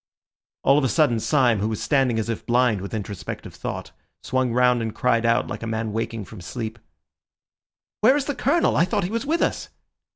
[0.63, 3.91] All of a sudden Syme, who was standing as if blind with introspective thought,
[4.23, 6.79] swung round and cried out, like a man waking from sleep—
[7.99, 8.75] "Where is the Colonel?
[8.75, 9.69] I thought he was with us!"